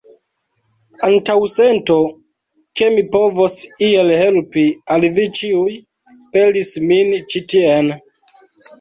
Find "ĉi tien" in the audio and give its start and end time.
7.33-7.99